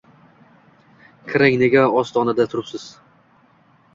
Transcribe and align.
Kiring, 1.33 1.59
nega 1.63 1.85
ostonada 2.01 2.47
turipsiz 2.53 2.87